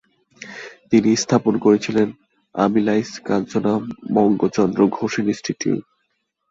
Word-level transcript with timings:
তিনি 0.91 1.09
স্থাপন 1.15 1.53
করেছিলেন 1.57 2.07
আমিলাইষ-কাঞ্চনা 2.55 3.73
বঙ্গচন্দ্র 4.13 4.79
ঘোষ 4.89 5.13
ইনস্টিটিউট। 5.19 5.83